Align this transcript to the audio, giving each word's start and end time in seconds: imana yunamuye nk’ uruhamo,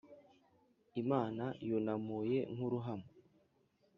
imana 1.01 1.43
yunamuye 1.67 2.39
nk’ 2.53 2.59
uruhamo, 2.67 3.07